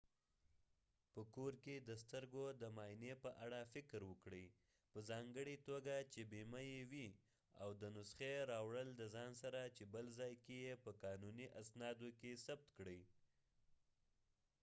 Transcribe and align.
په 1.13 1.21
کور 1.35 1.53
کې 1.63 1.75
د 1.89 1.89
سترګو 2.03 2.43
د 2.61 2.63
معا 2.75 2.87
ینی 2.93 3.11
په 3.23 3.29
اړه 3.45 3.59
فکر 3.73 4.01
وکړي 4.11 4.45
په 4.91 4.99
ځانګړی 5.09 5.55
توګه 5.69 5.95
چې 6.11 6.21
بیمه 6.31 6.61
یې 6.71 6.81
وي 6.91 7.07
او 7.61 7.69
د 7.81 7.83
نسخی 7.95 8.33
راوړل 8.51 8.89
دځان 9.01 9.31
سره 9.41 9.61
چې 9.75 9.83
بل 9.93 10.05
ځای 10.19 10.33
کې 10.43 10.55
یې 10.65 10.73
په 10.83 10.91
قانونی 11.03 11.45
اسنادو 11.61 12.09
کې 12.19 12.41
ثبت 12.45 12.67
کړي 12.77 13.01